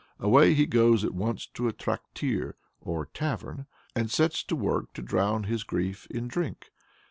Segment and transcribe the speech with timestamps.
[0.19, 5.03] Away he goes at once to a traktir, or tavern, and sets to work to
[5.03, 6.71] drown his grief in drink.